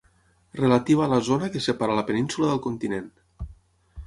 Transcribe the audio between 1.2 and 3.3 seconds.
zona que separa la península del continent.